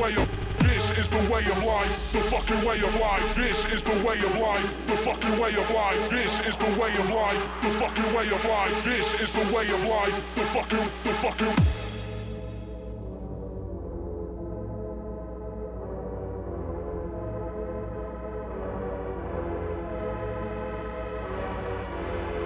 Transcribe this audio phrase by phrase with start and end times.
[0.00, 3.34] way of this is the way of life, the fucking way of life.
[3.34, 6.10] This is the way of life, the fucking way of life.
[6.10, 8.84] This is the way of life, the fucking way of life.
[8.84, 11.54] This is the way of life, the fucking, the fucking.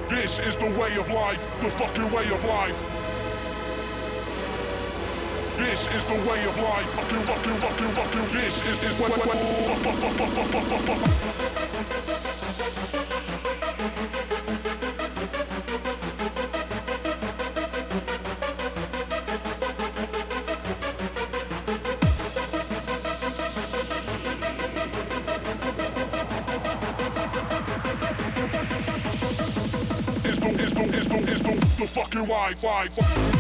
[0.09, 2.98] This is the way of life, the fucking way of life.
[5.59, 6.89] This is the way of life.
[6.91, 8.27] Fucking, fucking, fucking, fucking.
[8.31, 9.09] This is this way.
[30.25, 33.38] It's the, it's the, it's the, it's the, the fucking Wi-Fi.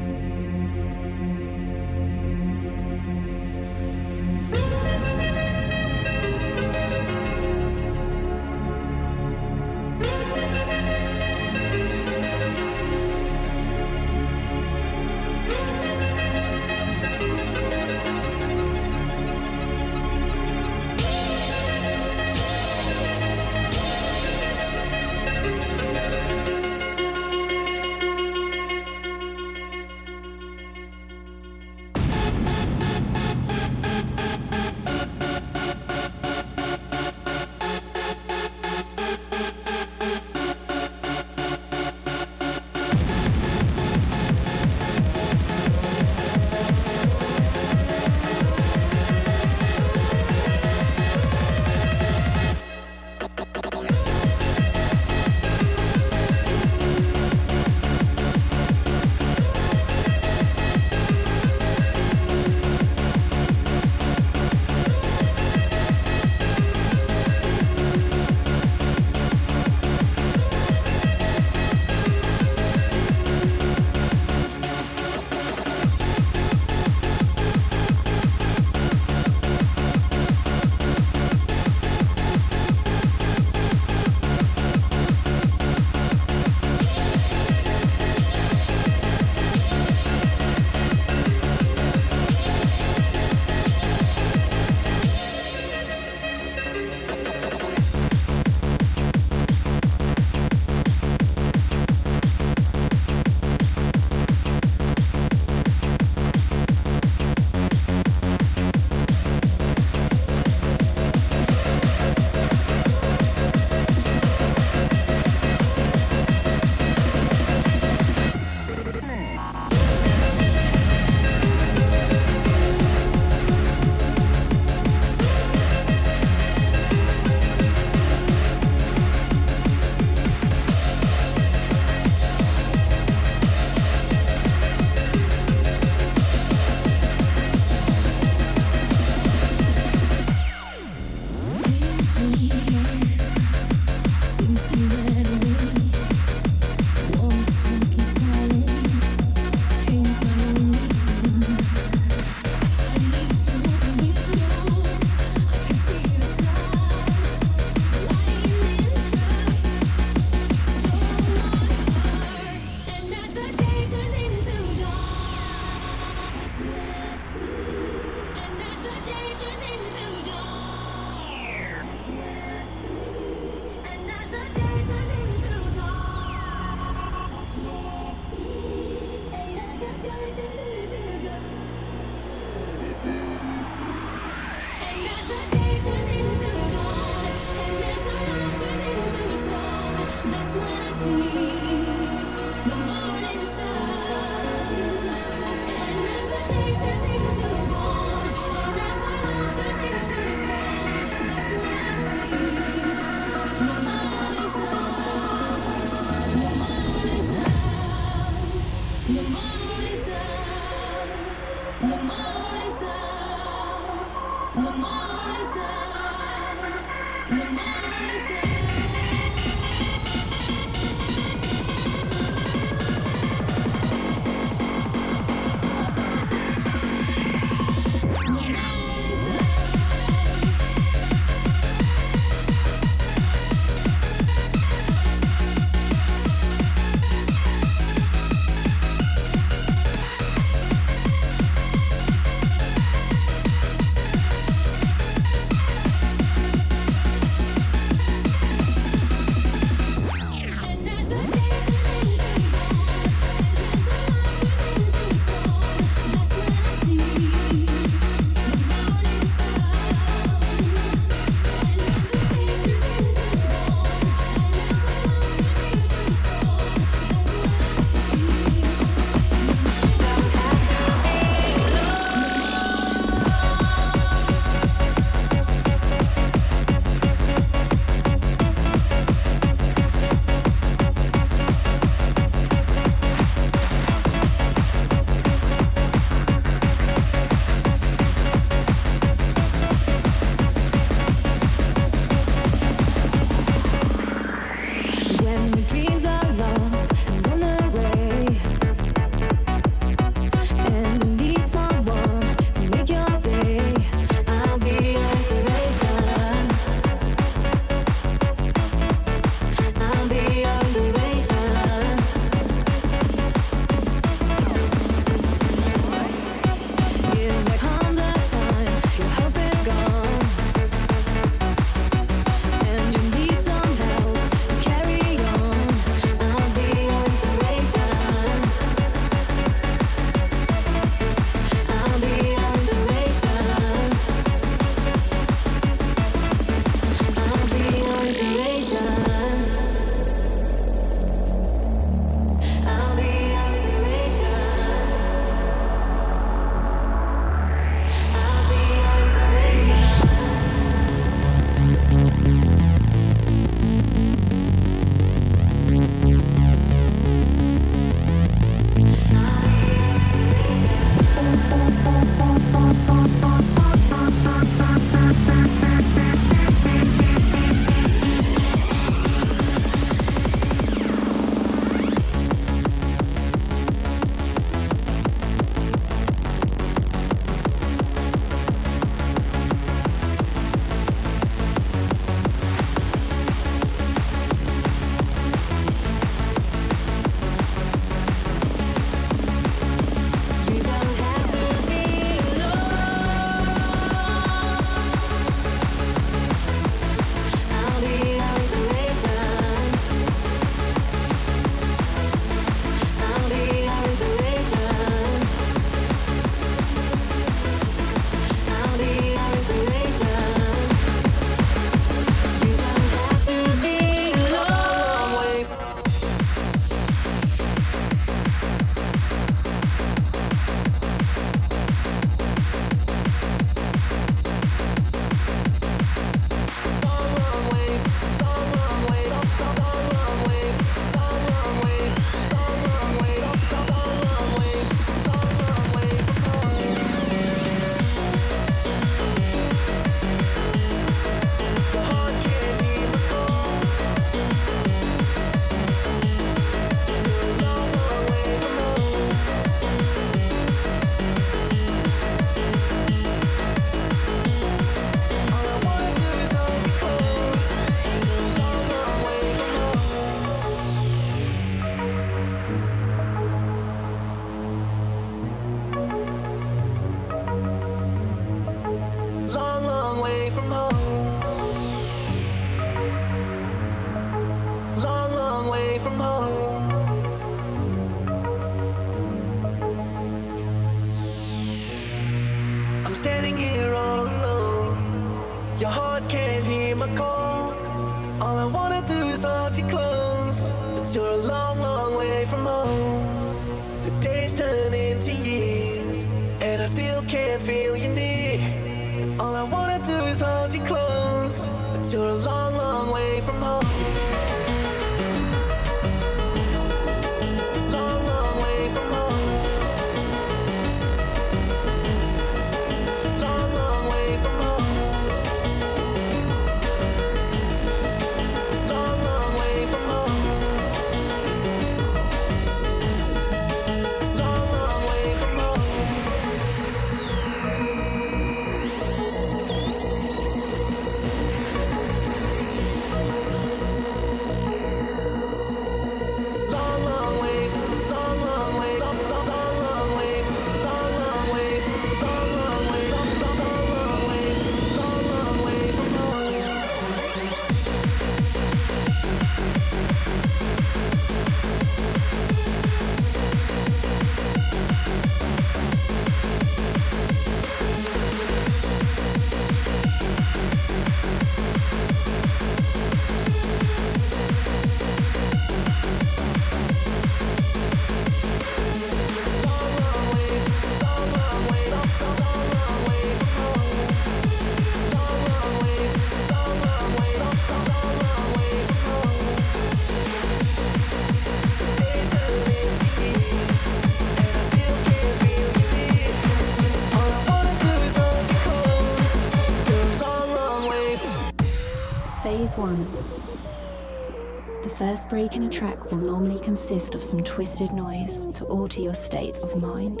[595.04, 598.94] first break in a track will normally consist of some twisted noise to alter your
[598.94, 600.00] state of mind.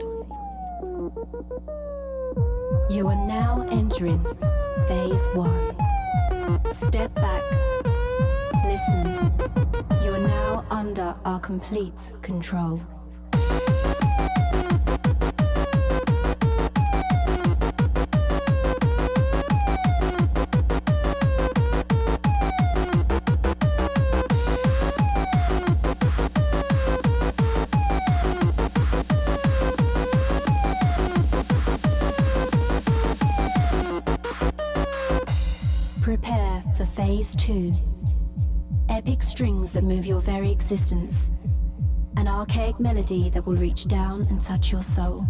[2.88, 4.24] You are now entering
[4.88, 5.76] phase one.
[6.72, 7.42] Step back,
[8.64, 9.32] listen.
[10.02, 12.80] You are now under our complete control.
[40.64, 41.30] existence,
[42.16, 45.22] an archaic melody that will reach down and touch your soul.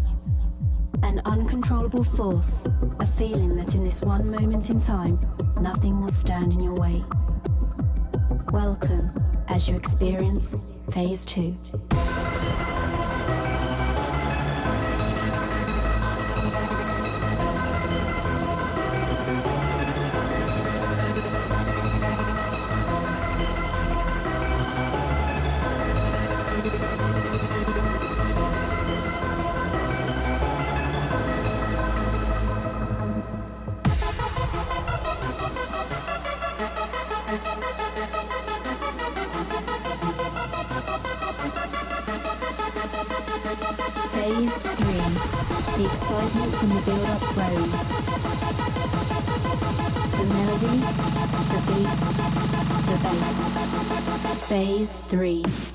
[1.02, 2.68] An uncontrollable force,
[3.00, 5.18] a feeling that in this one moment in time,
[5.60, 7.02] nothing will stand in your way.
[8.52, 9.10] Welcome
[9.48, 10.54] as you experience
[10.92, 11.58] Phase 2.
[54.54, 55.73] Phase 3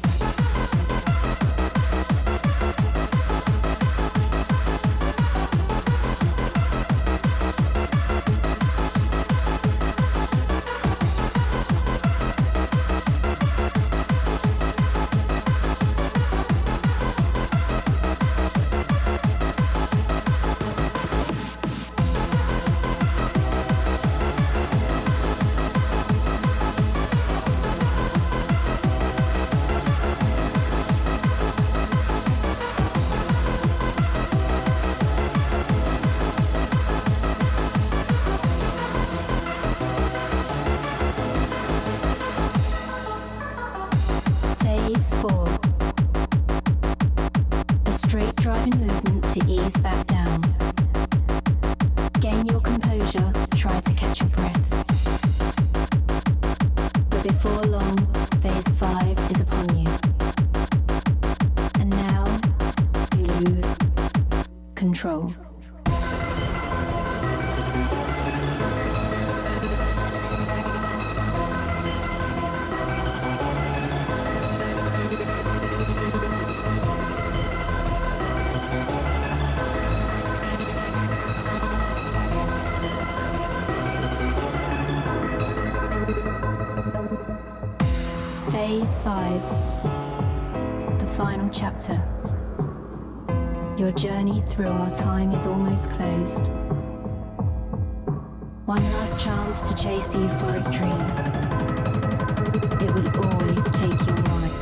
[88.52, 89.42] Phase 5
[91.00, 92.02] The final chapter.
[93.78, 96.50] Your journey through our time is almost closed.
[98.70, 101.02] One last chance to chase the euphoric dream.
[102.80, 104.62] It will always take your life.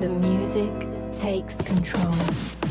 [0.00, 0.72] The music
[1.12, 2.61] takes control.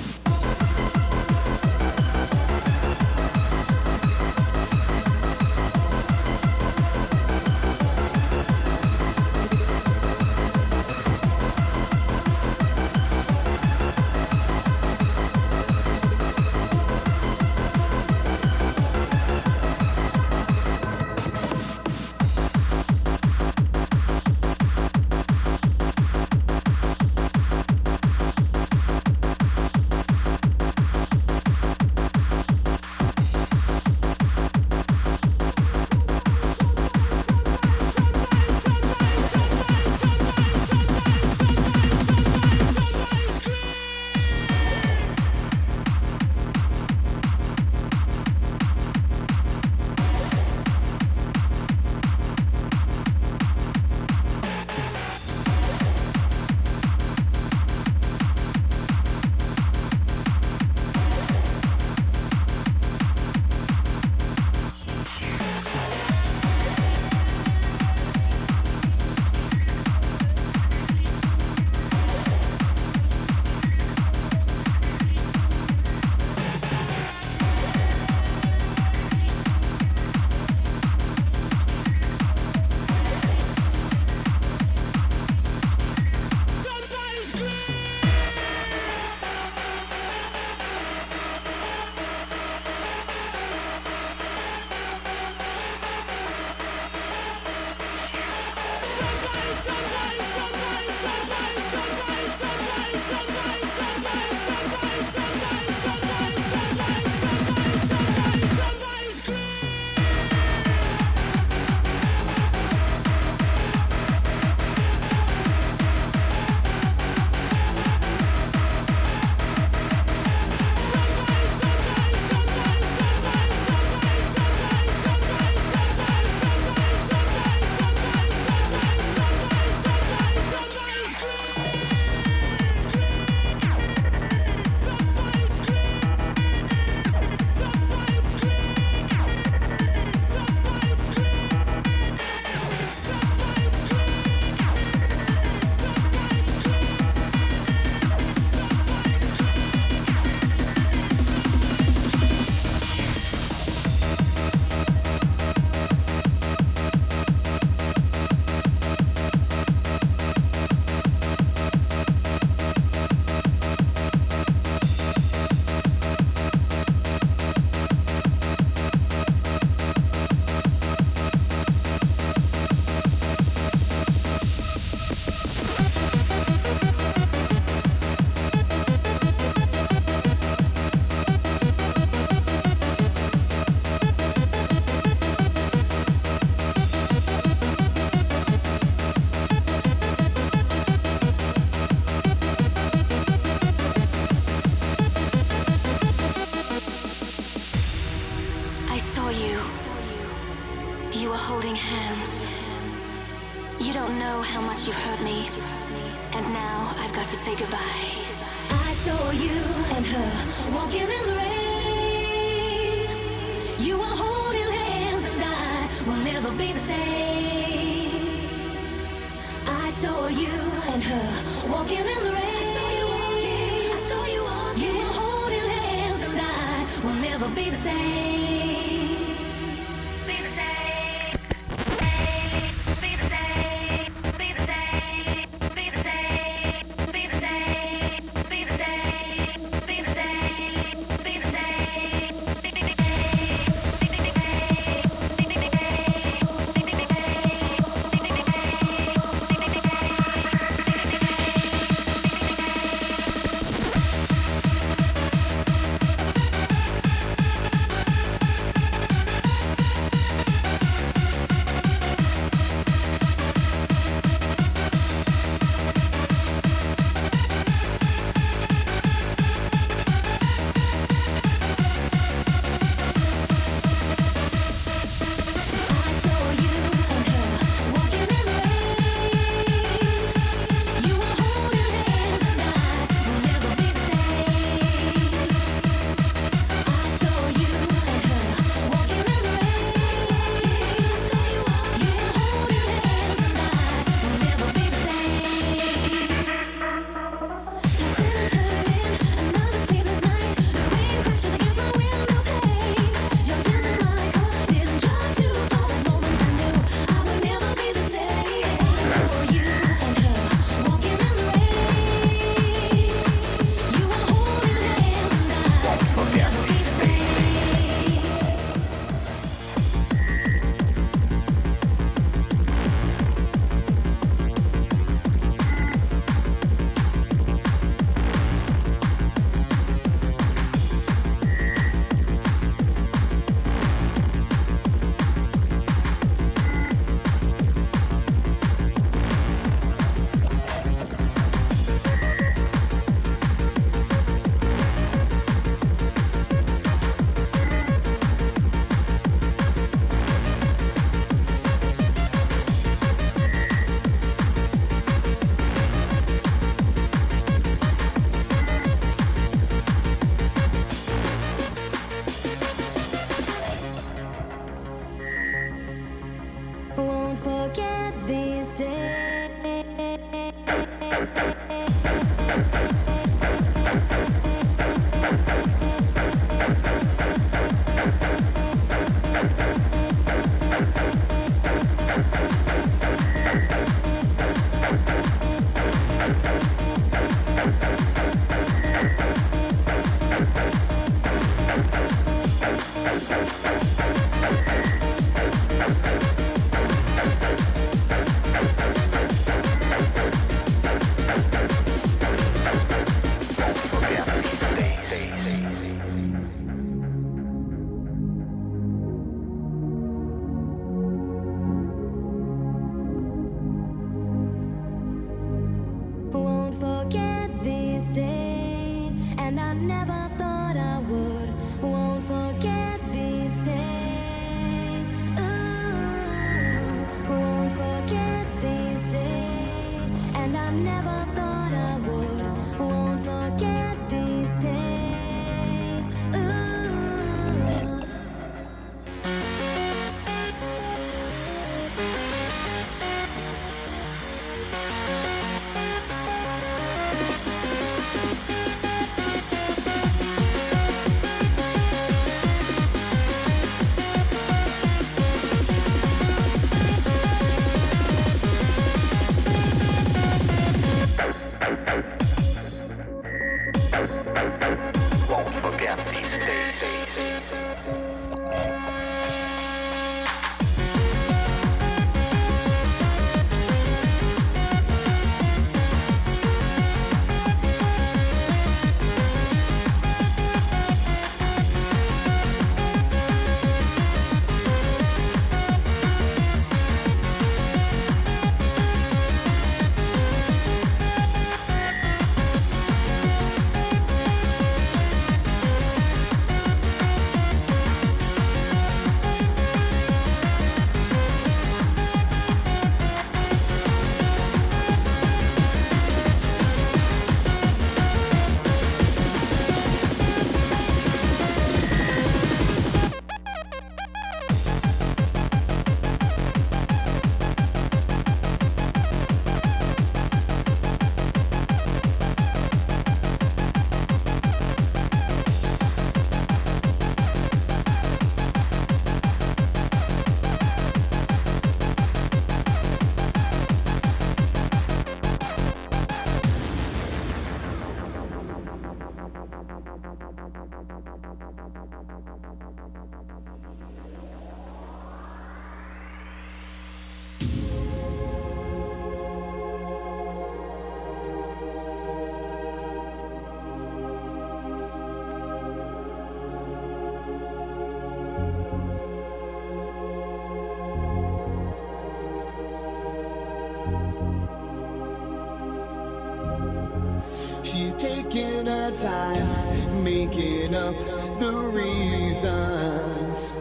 [569.01, 570.95] Time making up
[571.39, 573.51] the reasons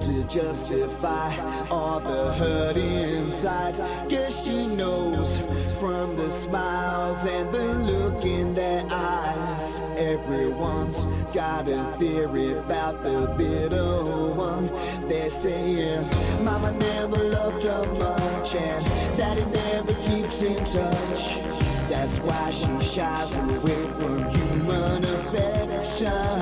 [0.00, 1.34] to justify
[1.68, 3.74] all the hurt inside.
[4.08, 5.38] Guess she knows
[5.80, 9.80] from the smiles and the look in their eyes.
[9.96, 14.66] Everyone's got a theory about the bitter one.
[15.08, 16.06] They're saying,
[16.42, 18.84] Mama never loved her much, and
[19.16, 21.22] Daddy never keeps in touch.
[21.88, 26.40] That's why she shies away from human affection.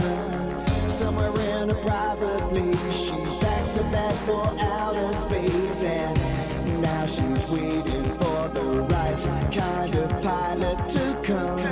[0.91, 7.49] Somewhere in a private place, she packs her bags for outer space, and now she's
[7.49, 11.63] waiting for the right kind of pilot to come.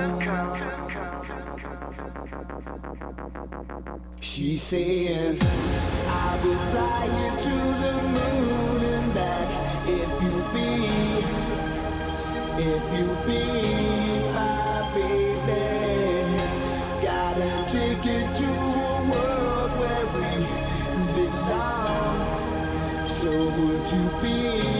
[4.21, 11.40] She's saying, I will fly you to the moon and back if you be
[12.59, 13.43] if you be
[14.33, 15.65] my baby.
[17.03, 20.31] Got a ticket to a world where we
[21.15, 23.09] belong.
[23.09, 24.80] So would you be?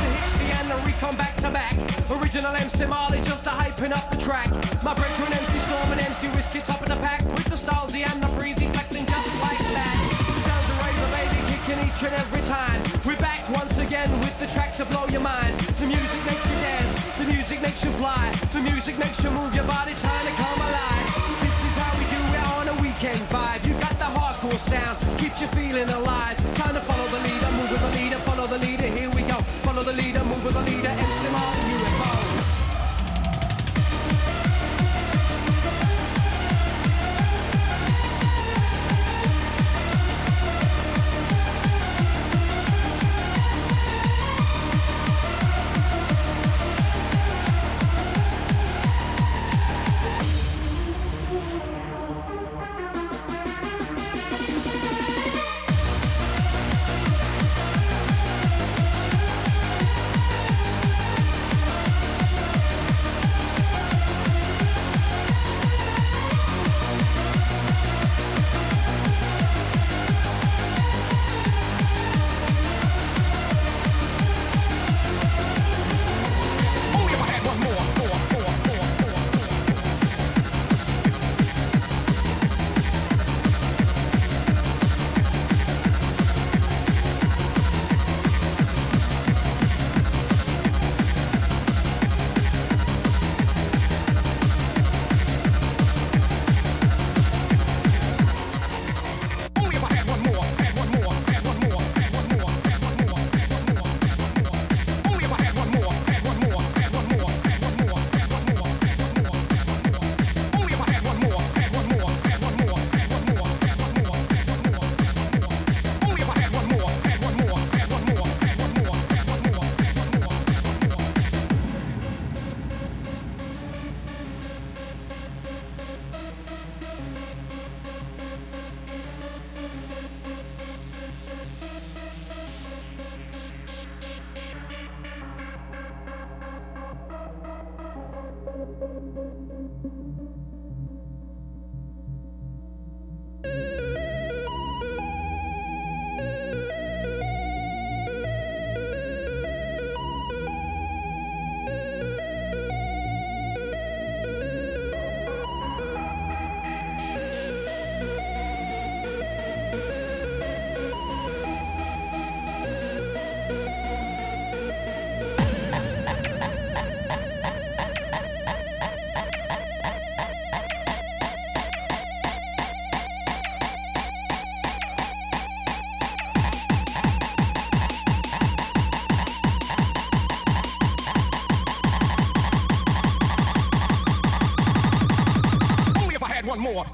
[0.71, 1.75] the Re-Con back to back.
[2.09, 4.49] Original MC Marley just a hyping up the track.
[4.81, 7.19] My brethren MC Storm and MC Whizzkid top of the pack.
[7.35, 9.97] With the Stalsy and the Breezy flexing just like that.
[10.47, 12.79] Sounds of raver baby kicking each and every time.
[13.03, 15.59] We're back once again with the track to blow your mind.
[15.81, 19.53] The music makes you dance, the music makes you fly, the music makes you move
[19.53, 21.07] your body, trying to come alive.
[21.43, 23.67] This is how we do it on a weekend vibe.
[23.67, 26.37] You got the hardcore sound, keeps you feeling alive.
[26.55, 27.10] Time to follow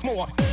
[0.04, 0.15] more.
[0.15, 0.47] More.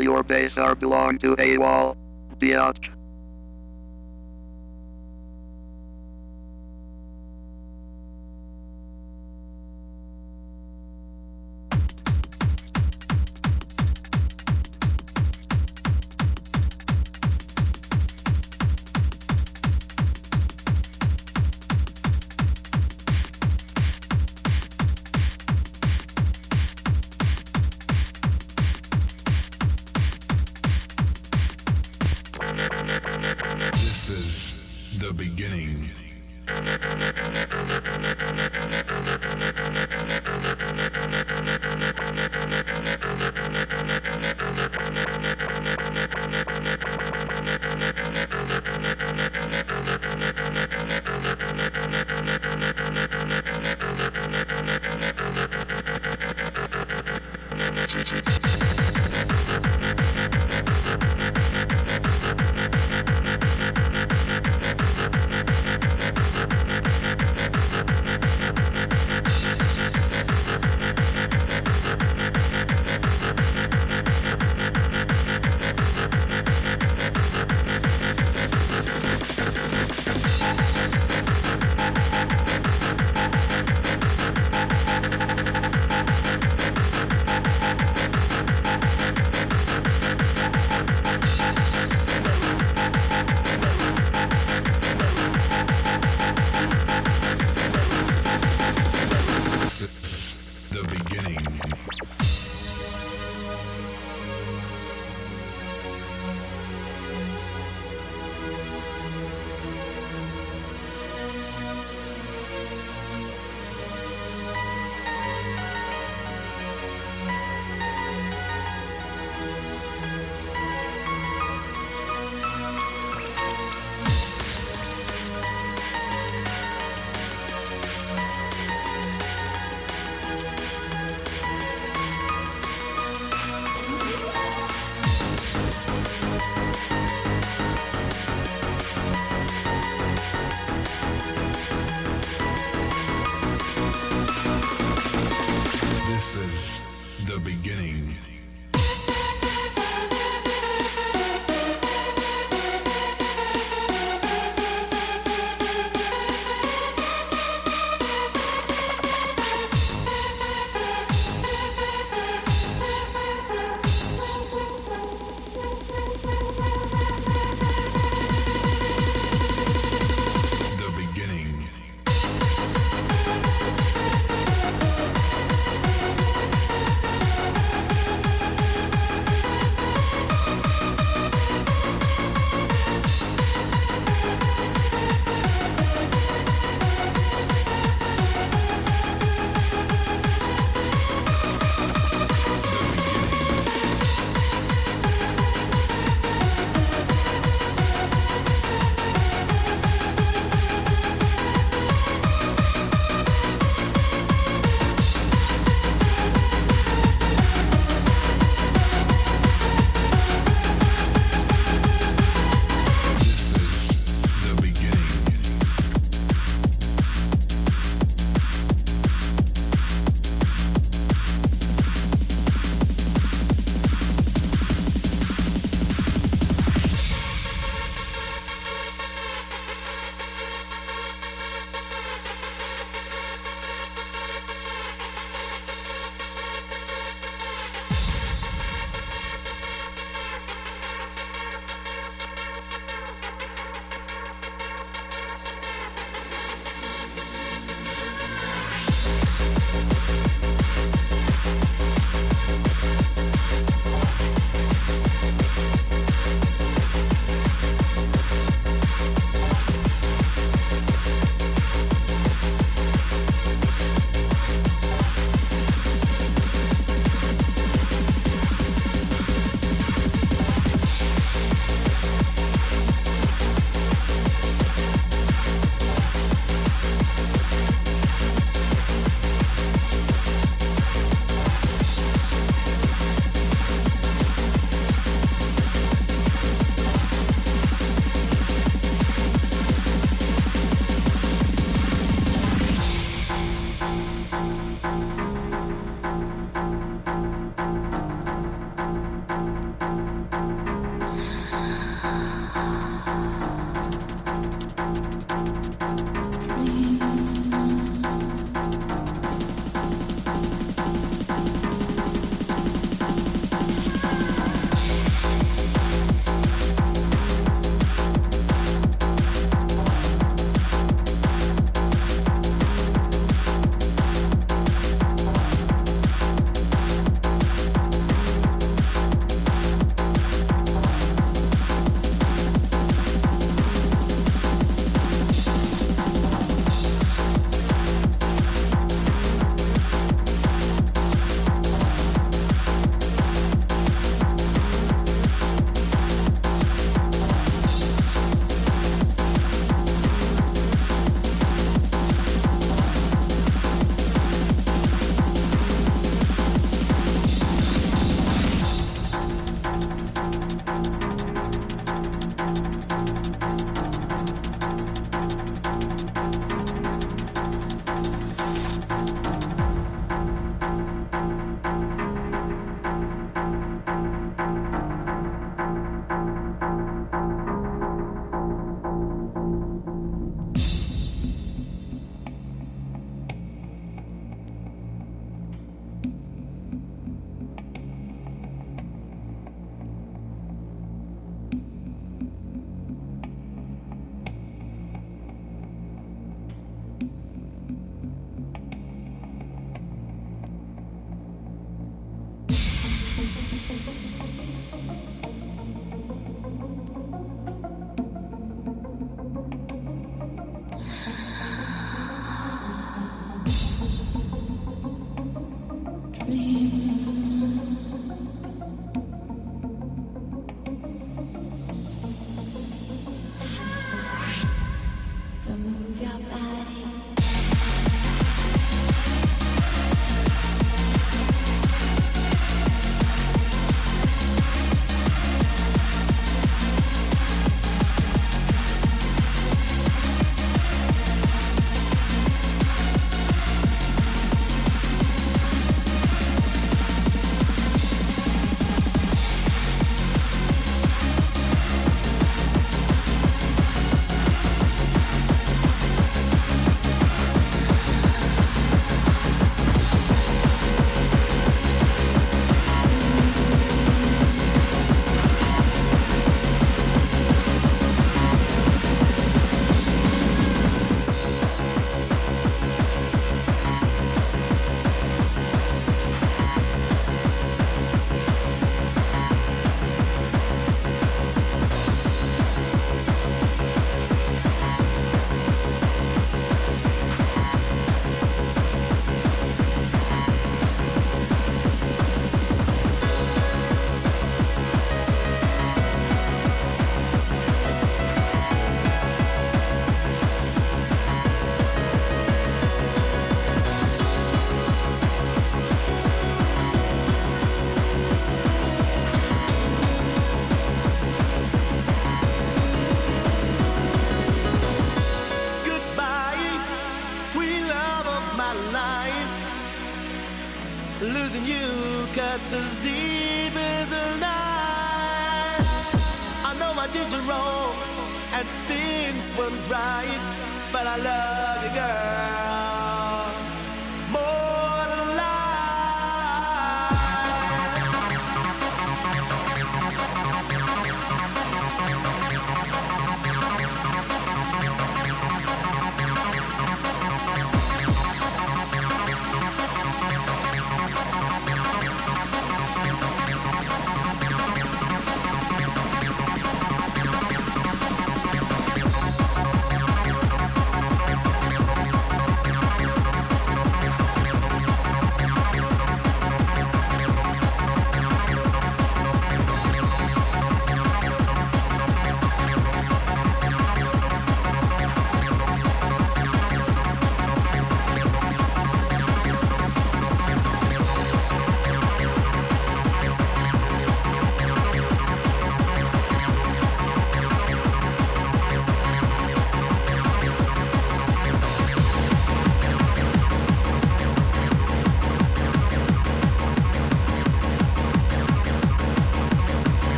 [0.00, 1.96] Your base are belong to AWal.
[2.38, 2.99] Biatch.